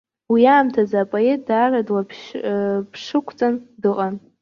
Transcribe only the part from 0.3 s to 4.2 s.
Уи аамҭазы апоет даара длаԥшықәҵан дыҟан.